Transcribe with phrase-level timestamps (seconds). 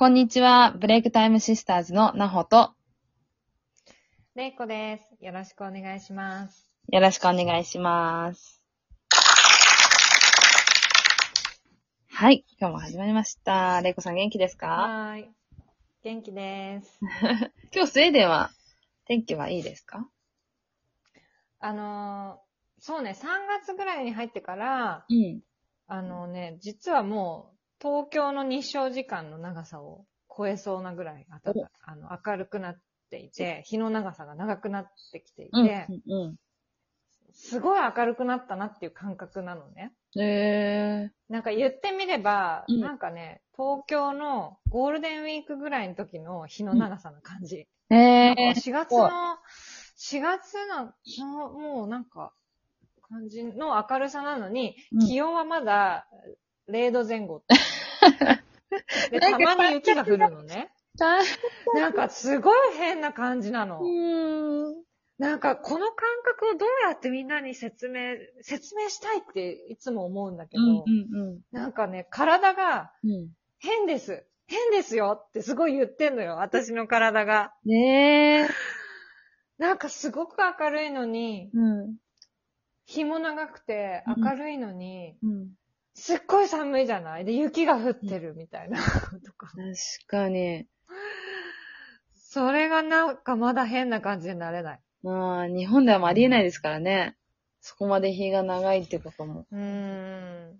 [0.00, 2.72] こんにちは、ブレイクタイムシスターズのなほと、
[4.34, 5.22] れいこです。
[5.22, 6.74] よろしくお願いします。
[6.88, 8.62] よろしくお願いします。
[12.08, 13.82] はい、今日も始まりました。
[13.82, 14.66] れいこさん元気ですか？
[14.68, 15.28] はーい。
[16.02, 16.98] 元気です。
[17.74, 18.50] 今日スウェーデンは
[19.04, 20.08] 天気はいいですか？
[21.58, 22.50] あのー
[22.82, 23.26] そうね、3
[23.62, 25.42] 月ぐらいに入ってから、うん。
[25.86, 32.80] あのね、実はもう、東京の日照時間の長さを超えそうなぐらいあたおあの明るくなっ
[33.10, 36.22] ていて、日の長さが長くなってきていて、うん。
[36.22, 36.36] うん。
[37.32, 39.92] すごい明るくなったなっていう感覚なのね。
[40.18, 47.66] えなんか言ってみれば、うんなんかね、東京のゴールデンウィークぐらいの時の日の長さな感じ。
[47.90, 49.08] ー、えー、4月の、
[49.96, 50.92] 4月の、
[51.26, 52.32] のもうなんか、
[53.08, 56.06] 感じの明るさなのに、うん気温はまだ
[56.70, 57.42] 0度前後。
[59.10, 60.72] で、たまに雪が降るのね。
[61.74, 63.80] なんかすごい変な感じなの。
[65.18, 70.74] なんかこの感覚をどうやってみんなに説明、説明したいっていつも思うんだけど、うん
[71.14, 72.90] うんなんかね、体が
[73.58, 74.24] 変です。
[74.46, 77.52] 変ですよってすごい言ってんのよ、私の体が。
[77.66, 77.68] ん。
[77.68, 78.48] ねえ。
[79.58, 81.96] なんかすごく明るいのに、うん。
[82.86, 85.50] 日も長くてうん明るいのに、うん。
[86.00, 87.24] すっごい寒いじゃない？
[87.26, 89.48] で、雪が降ってるみたいなとか。
[89.48, 89.56] 確
[90.06, 90.66] かに。
[92.14, 94.80] それがなんかまだ変な感じになれない。
[95.02, 97.16] まあ、日本ではありえないですからね。
[97.60, 99.46] そこまで日が長いってことも。
[99.50, 99.58] うー
[100.52, 100.58] ん。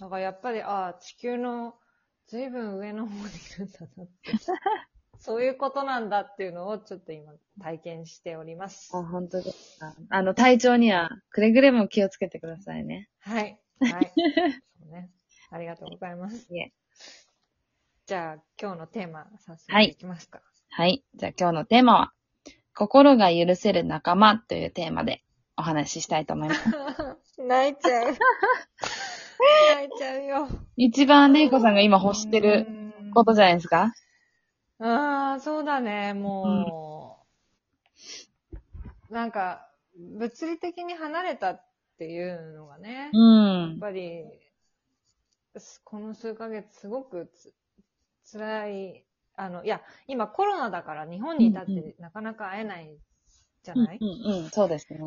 [0.00, 1.74] だからやっぱり、ああ、地球の
[2.26, 3.26] 随分上の方にい
[3.58, 4.12] るんだなって。
[5.18, 8.90] そういうことなんだっていうのをちょっと今体験しております。
[8.94, 9.94] あ、本当ですか。
[10.10, 13.08] あの、体調にはくれぐれも気をつけてくださいね。
[13.20, 13.61] はい。
[13.80, 14.12] はい。
[14.80, 15.10] そうね。
[15.50, 16.46] ありがとうございます。
[16.52, 16.72] いえ
[18.06, 20.40] じゃあ、今日のテーマ、早速はいいきますか。
[20.70, 21.04] はい。
[21.14, 22.12] じゃあ今日のテーマは、
[22.74, 25.22] 心が許せる仲間というテーマで
[25.56, 26.60] お話ししたいと思います。
[27.38, 28.06] 泣いちゃう。
[28.06, 28.16] 泣
[29.86, 30.48] いちゃうよ。
[30.76, 32.66] 一番レイコさんが今欲してる
[33.14, 33.92] ことじゃないですか？
[34.80, 37.24] ああ、そうだね、も
[39.10, 41.64] う、なんか、物理的に離れたっ
[42.02, 43.16] ていうのがね、う
[43.60, 43.78] やっん。
[43.78, 44.24] ぱり、
[45.56, 47.54] すこの数ヶ月すごくつ
[48.32, 49.04] 辛い、
[49.36, 52.98] あの、いや、今コロナだから日本にいたっうんうてなかなか会えない
[53.62, 54.50] じゃうんない、うんうん。
[54.50, 54.98] そうですね。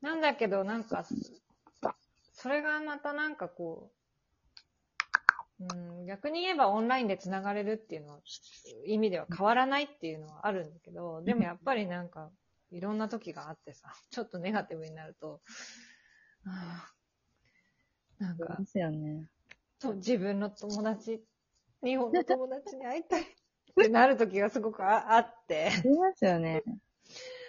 [0.00, 1.04] なんだけど、なんか、
[2.32, 3.92] それがまたなんかこ
[5.60, 8.20] う、うん、逆に言えばオンラインで繋がれるっていうのは、
[8.84, 12.30] 意味では変わらないっていうのはあるんだけど、でもやっぱりなんか、
[12.72, 15.38] いろんな時があってさ、ちょっとネガティブになると、はあ
[18.18, 19.28] なんかで、すよね。
[19.96, 21.22] 自分の友達、
[21.82, 23.24] 日本の 友達に会いたいっ
[23.74, 25.70] てなる時がすごくあ あって。
[25.70, 26.62] ありますよね。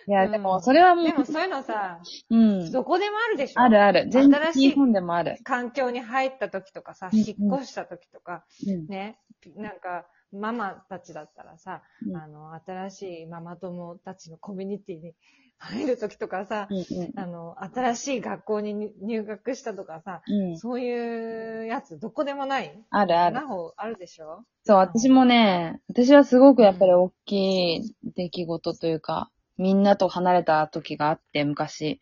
[0.08, 2.72] いや、うんでも、それはもう、でもそういうのさ、うん。
[2.72, 4.10] どこでもあるでしょあるある。
[4.10, 5.38] 全然新しい日本でもある。
[5.44, 8.88] 環境に入った時とかさ、引っ越した時とか、うん。
[8.88, 9.20] ね、
[9.56, 15.14] なんか、ママたちだったらさ、うんあの、新しいママ友たちのコミュニティに
[15.60, 20.58] 入る時とかさ、うんうんあの、新しい学校に入入学したとかさ、うん。
[20.58, 23.48] そういうやつどこでもないあるあるな。
[23.48, 24.44] 方あるでしょ？
[24.66, 32.00] そう、私もね、私はすごくやっぱり大きい出来事というか、みんなと離れた時があって、昔。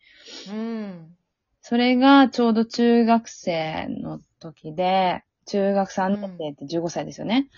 [0.48, 1.16] うん。
[1.60, 7.48] それがちょうど中学生の時で、中学3年生って15歳ですよね。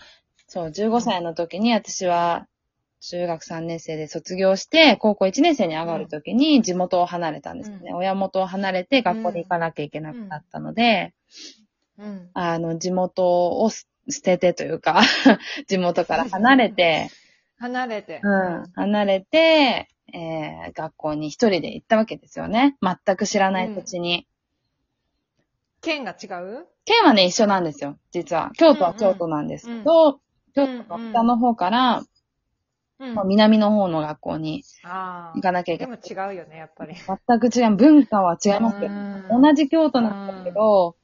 [0.46, 2.46] そう、15歳の時に私は
[3.10, 7.90] 中学3年生で卒業して、高校1年生に上がる時に地元を離れたんですよね。
[7.92, 11.14] う親元を離れて学校に行かなきゃいけなくなったので、
[11.98, 12.30] うん。
[12.34, 15.00] あの、地元をす捨ててというか、
[15.66, 17.08] 地元から離れて、
[17.58, 18.20] 離れて。
[18.22, 22.76] うん、離れて、えー、学校に一人で行ったわけですよね。
[22.82, 24.26] 全く知らない土地に。
[25.80, 26.66] 県が違う？
[26.84, 28.50] 県はね、一緒なんですよ、実は。
[28.56, 30.20] 京都は京都なんですけど、
[30.54, 32.02] 京都の北の方から、
[33.00, 33.14] うん。
[33.14, 35.98] まあ南の方の学校にあ行かなきゃいけない。
[35.98, 36.94] も違うよね、やっぱり。
[36.94, 37.76] 全く違う。
[37.76, 38.78] 文化は違います
[39.30, 40.96] 同じ京都なんだけど、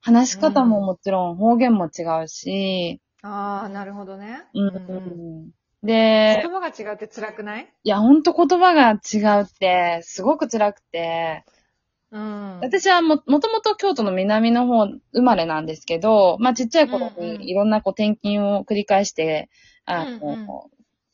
[0.00, 4.44] 話し方ももちろん方言も違うし、ああ、なるほどね。
[4.54, 5.50] うん。
[5.84, 7.72] で言、葉が違うって辛くない？
[7.82, 11.44] いや、ほんと言葉が違うって、すごく辛くて、
[12.10, 12.60] うん。
[12.60, 19.50] 私はも、もともと京都の南の方生まれなんですけど、まあちっちゃい頃にいろんなこう転勤を繰り返して、
[19.84, 20.46] あの、うんうん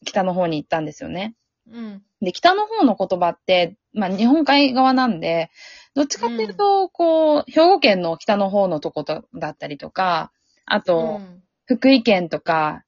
[0.04, 1.34] 北の方に行ったんですよね。
[1.70, 2.02] うん。
[2.20, 5.50] で、北の方の言葉って、まあ日本海側なんで、
[5.94, 10.32] どっちかっていうと、こう、兵庫県の北の方のとことだったりとか、
[10.64, 12.82] あと、うん福井県とか、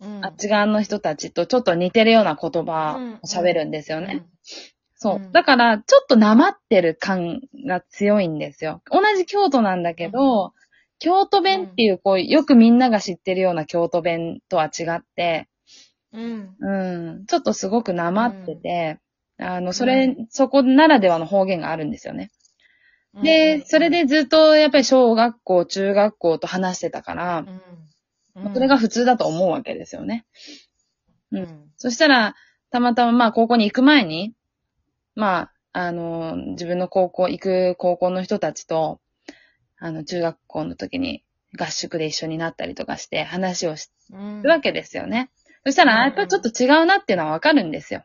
[0.00, 4.24] うんあっち側の人たちとちょっと似てるような言葉を喋るんですよね。
[4.94, 5.18] そうう。
[5.18, 8.80] んだから、ちょっとなまってる感が強いんですよ。
[8.90, 10.54] 同じ京都なんだけど、
[10.98, 15.49] 京都弁っていう、こう、よくみんなが知ってるような京都弁とは違って、
[16.12, 16.56] うん。
[16.60, 16.70] う
[17.20, 18.98] ん、ちょっとすごくなまってて、
[19.38, 22.30] あの、そうれ、そこならではの方言があるんですよね。
[23.14, 27.46] うんで、それ、でずっとやっぱり小学校、中学校と話してたから
[28.54, 30.24] それが、普通だと思うわけですよね。
[31.32, 31.70] ううんん。
[31.76, 32.34] そしたら、
[32.70, 34.34] たまたままあ高校に行く前に、
[35.14, 39.00] まあ、あの、自分の高校、行く高校の人たちと、
[39.78, 41.24] あの、中学校の時に
[41.58, 45.30] 合宿で一緒になったりとかして話をしうんてるわけですよね。
[45.64, 48.04] そしたら、あやっぱりちょっと違うなっていうのはわかるんですよ。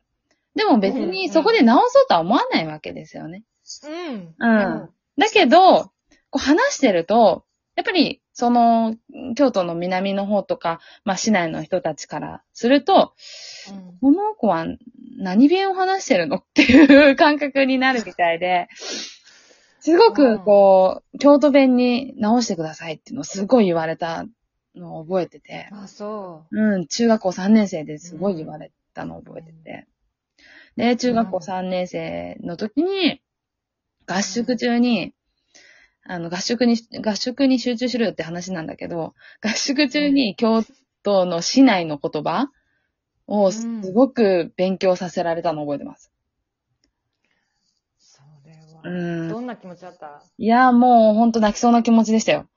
[0.56, 3.44] でも別にそこで直そうとは思わないわけですよね。
[3.84, 4.36] うん。
[4.40, 5.92] うんだけど、こ
[6.36, 8.96] う話してると、やっぱり、その、
[9.36, 13.14] 京都の南の方とか、まあ市内の人たちからすると、
[13.70, 14.66] うんこの子は
[15.18, 18.68] 何弁を話してるのっていう感覚になるみたいで、
[19.80, 24.26] すごくこう、京都弁に直してくださいっていうのをすごい言われた
[24.76, 29.88] のを覚えてて、あ、そうん、中学校3年生ですごい言われたのを覚えてて。
[30.76, 33.22] で、中学校3年生の時に、
[34.08, 35.14] 合宿中に、
[36.04, 40.64] あの、合宿に、合宿に集中しろよって話なんだけど、合宿中に京
[41.04, 42.52] 都の市内の言葉
[43.28, 46.12] をすごく勉強させられたのを覚えてます。
[48.00, 48.04] う。
[48.04, 48.82] それは。
[48.84, 50.22] うんどんな気持ちだった？
[50.38, 52.48] いや、もうほんと泣きそうな気持ちでしたよ。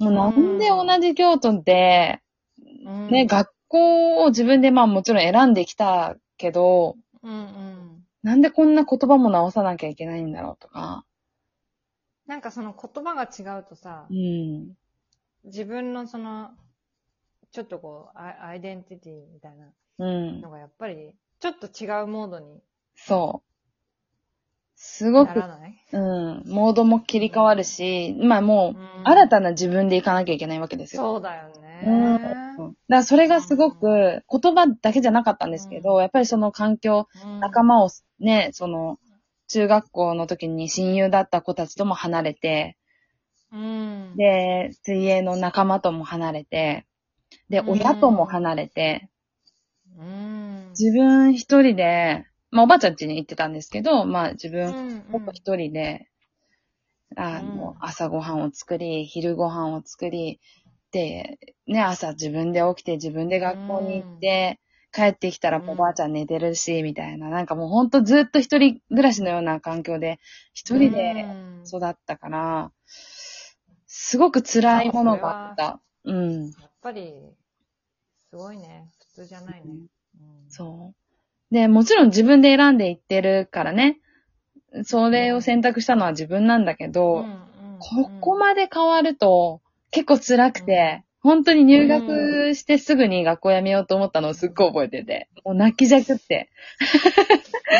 [0.00, 2.20] もうなんで同じ京都で、
[2.86, 8.04] うんね、学校を自分でまあもちろん選んできたけど、うんうん。
[8.22, 11.04] なんでこんな言葉も直さなきゃいけないんだろうとか。
[12.26, 14.74] なんかその言葉が違うとさう、ん。
[15.44, 16.50] 自分のその、
[17.52, 19.66] ちょっとこう、アアイデンティティみたいな
[19.98, 20.50] うんの。
[20.50, 22.62] がやっぱり、ちょっと違うモードに
[22.94, 23.49] そう。
[24.82, 25.74] すごくなら、ない？
[25.92, 26.42] うん。
[26.46, 31.02] モードも切り替わるし、まあもう、うん新たな自分でいかなきゃいけないわけですよ。
[31.02, 31.48] そうだよ
[31.82, 32.14] うん。
[32.16, 32.18] ね。
[32.18, 37.88] だからそれがすごく、言葉だけじゃなかったんですけど、やっぱりその環境、うん仲間を
[38.18, 38.98] ね、その、
[39.48, 42.76] 中学校の時に親友だった子たちとも離れて、
[43.52, 44.16] うん。
[44.16, 46.86] で、水泳の仲間とも離れて、
[47.48, 49.08] で、うん親とも離れて、
[49.98, 50.68] うん。
[50.78, 56.08] 自分一人で、まあおばあちゃん家に行ってたんですけど、まあ自う分、んほぼ一人で、
[57.16, 60.40] あの、うん朝ごはんを作り、昼ごはんを作り、
[60.92, 64.60] で、ね、朝自分で起きて自分で学校に行って、
[64.92, 70.18] 帰ってきたらうんおばあちゃん寝てるし、みたいな、なんかもうほんとずっと一人暮らしのような環境で、
[70.52, 72.72] 一人でうん育ったから、
[73.86, 75.80] すごく辛いものがあった。
[76.04, 76.50] うん。
[76.60, 77.36] やっぱり、
[78.30, 78.90] すごいね。
[78.98, 79.86] 普通じゃないね。
[80.20, 80.99] うんそう。
[81.50, 83.98] で、もちろん自分で選んでいってるからね、
[84.84, 87.50] それを選択したのは自分なんだけど、うんうん
[87.80, 96.50] ここまで変わると結構辛くて、本当に入学してすぐに学校辞めようと思ったのをすっごい覚えてて、もう泣きじゃくって。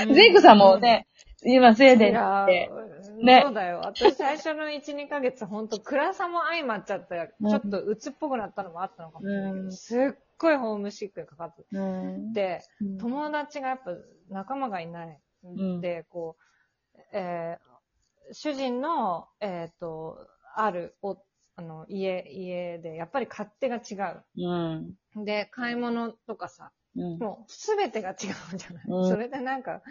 [0.08, 0.14] うん。
[0.14, 1.06] ゼイコさんもね、
[1.44, 3.80] 今スウェーデンって、ーねそうだよ。
[3.84, 13.92] 私最初の1、2ヶ月、ほんと暗さも相まっちゃって、ちょっと鬱っぽくなったのもあったのかもしれないけど、うんすっごいホームシックにかかってうんて、うん友達がやっぱ
[14.30, 15.20] 仲間がいない。
[15.46, 16.36] んで、こ
[16.94, 17.70] う、えー
[18.32, 21.16] 主人の、えっ、と、あるお、
[21.56, 23.94] あの、家、家で、やっぱり勝手が違
[24.36, 24.96] うん。
[25.16, 25.24] う。
[25.24, 27.18] で、買い物とかさ、うん。
[27.18, 28.12] もうすべてが違
[28.54, 29.82] うじゃない、うんそれでなんか、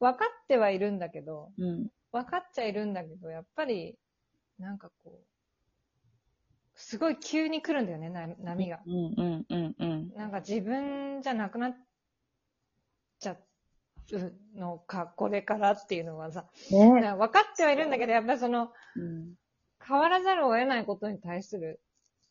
[0.00, 1.88] 分かってはいるんだけど、うん。
[2.16, 3.98] 分かっちゃいるんだけど、やっぱり、
[4.58, 5.26] なんかこう、
[6.74, 8.80] すごい急に来るんだよね、な波が。
[8.86, 8.94] うん。
[8.94, 9.46] うん。
[9.48, 9.74] うん。
[9.78, 10.12] うん。
[10.14, 11.76] なんか自分じゃなくなっ
[13.18, 13.36] ちゃ
[14.12, 19.34] うのか、これからっていうのはさ、ね分かってはいるんだけど、やっぱりその、うん。
[19.86, 21.80] 変わらざるを得ないことに対する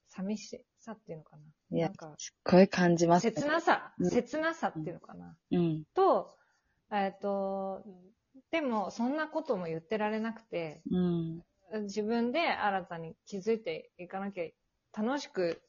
[0.08, 1.44] 寂しさっていうのかな。
[1.78, 3.24] いやなんか、すっごい感じます。
[3.32, 5.36] 切なさ、うん切なさっていうのかな。
[5.52, 5.84] うん。
[5.94, 6.38] と、
[6.92, 7.84] えっ、と、
[8.56, 11.42] でも、そんなことも言ってられなくて、うん。
[11.84, 14.46] 自分で新たに気づいていかなきゃ、
[14.98, 15.62] 楽しく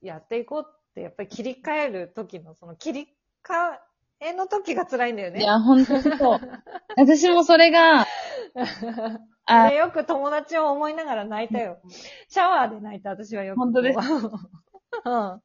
[0.00, 3.08] やっていこうって、やっぱり切り替える時の、その切り
[3.44, 3.76] 替
[4.20, 5.40] えの時が辛いんだよね。
[5.40, 6.38] いや、本当にそう。
[6.96, 8.06] 私もそれが、
[9.44, 11.82] あでよく友達を思いながら泣いたよ。
[12.30, 13.58] シャワーで泣いた、私はよく。
[13.58, 13.98] 本当です
[15.04, 15.40] うん。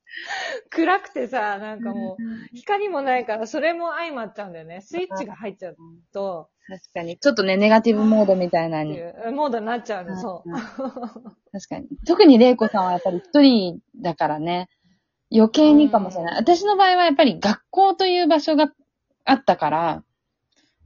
[0.70, 4.80] 暗くてさ、なんかもう、光もないから、それも相まっちゃうんだよね。
[4.80, 5.78] スイッチが入っちゃう
[6.14, 7.18] と、確かに。
[7.18, 9.00] ちょっとね、ネガティブモードみたいなに。
[9.34, 10.52] モードになっちゃうの、そう。
[11.52, 11.88] 確かに。
[12.06, 14.70] 特に玲子さんはやっぱり一人だからね。
[15.32, 16.32] 余計にかもしれない。
[16.34, 18.72] うん私の場合はやっぱり学校という場所が
[19.26, 20.04] あったから、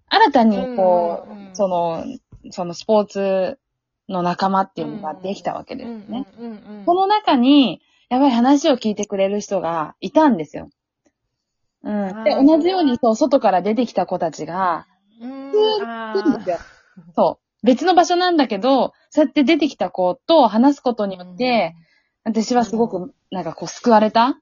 [0.07, 2.03] 新たにこう、うんうんうんその、
[2.51, 3.59] そのスポーツ
[4.07, 6.27] の仲間っていうのができたわけですよね。
[6.37, 10.69] うんうんうんうんこの中に、やっぱり話を聞いてくれる人がいたんですよ。
[11.83, 12.23] うん。
[12.23, 14.85] で、同じように、そう、外から出てきた子たちが、
[15.51, 16.57] るんですよ。
[17.15, 17.65] そう。
[17.65, 21.75] 別の場所なんだけど、そうやって出てきた子と話すことによって、
[22.23, 24.41] 私はすごく、なんかこう、救われた。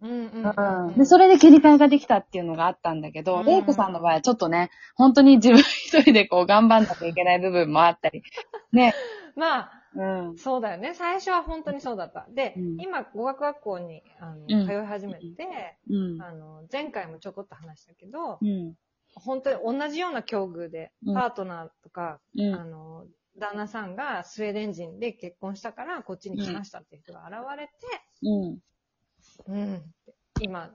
[0.00, 8.22] うんうんうんうんで、それで切り替えができたっていうのがあったんだけど、うんレイコさんの場合はちょっとね、本当に自分一人でこう、頑張んなきゃいけない部分もあったり。
[8.72, 8.94] ね。
[9.34, 10.38] まあ、うん。
[10.38, 10.94] そうだよね。
[10.94, 12.26] 最初は本当にそうだった。
[12.30, 16.22] で、うん今、語学学校にあの、うん通い始めて、うん。
[16.22, 18.74] あの、前回もちょこっと話したけど、うん。
[19.14, 22.54] 本当に同じような境遇で、うんパートナーとか、うん。
[22.54, 23.06] あの、
[23.38, 27.72] 旦那さんがスウェーデン人で結婚したから、こっちに来ましたっていう人が現れて、
[28.22, 29.62] うん。
[29.62, 29.82] うん。
[30.40, 30.70] 今、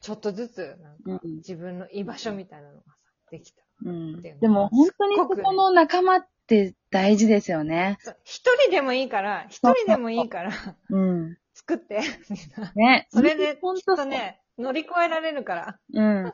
[0.00, 2.96] ちょっとずつ、なんか、うん自分の居場所みたいなのがさ、
[3.30, 3.62] できた。
[3.84, 7.98] うんでも本当にここの仲間って大事ですよね。
[8.24, 10.52] 一人でもいいから、一人でもいいから、
[10.90, 11.36] うん。
[11.54, 12.00] 作って、
[12.30, 12.72] みんな。
[12.74, 13.08] ね。
[13.10, 15.80] それで、本当とね、乗り越えられるから。
[15.92, 16.32] うん。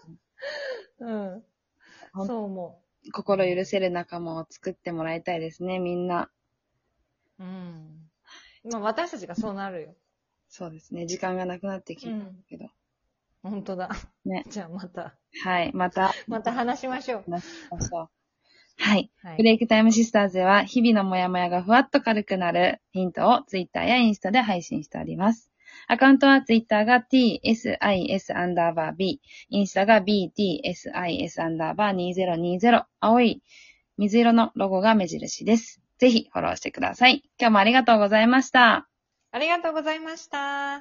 [1.00, 1.44] うん。
[2.26, 2.82] そう思
[3.12, 6.30] 心許せる仲間を作ってもらいたいですね、みんな。
[7.38, 7.44] う。
[7.44, 8.10] うん。
[8.70, 9.96] まあ、私たちがそうなるよ。
[10.48, 11.06] そうですね。
[11.06, 12.12] 時間がなくなってきた
[12.48, 12.68] けど。
[13.42, 13.90] 本当だ。
[14.24, 14.44] ね。
[14.50, 15.72] じゃあまた、はい。
[15.72, 17.22] またまた話しましょう。
[17.26, 18.10] 話しましょう。
[18.78, 19.10] はい。
[19.22, 19.36] はい。
[19.36, 25.51] ブレイクタイムシスターズでは、日々のモヤモヤがふわっと軽くなるヒントをツイッターやインスタで配信しております。
[25.88, 27.76] アカウントは Twitter が tsis
[28.36, 29.20] アンダーバー b、
[29.50, 33.42] インスタが btsis アンダーバー2020、青い
[33.98, 35.80] 水色のロゴが目印です。
[35.98, 37.22] ぜひフォローしてください。
[37.38, 38.88] 今日もありがとうございました。
[39.32, 40.70] ありがとうございました。